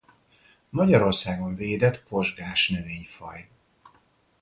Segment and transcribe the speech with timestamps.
[0.69, 3.47] Magyarországon védett pozsgás növényfaj.